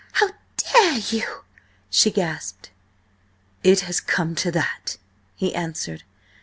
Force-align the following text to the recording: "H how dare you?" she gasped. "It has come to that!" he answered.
"H 0.01 0.07
how 0.13 0.29
dare 0.57 0.97
you?" 0.97 1.43
she 1.91 2.09
gasped. 2.09 2.71
"It 3.61 3.81
has 3.81 3.99
come 3.99 4.33
to 4.33 4.49
that!" 4.49 4.97
he 5.35 5.53
answered. 5.53 6.01